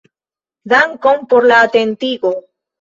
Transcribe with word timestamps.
Dankon 0.73 1.23
por 1.35 1.47
la 1.53 1.61
atentigo. 1.69 2.37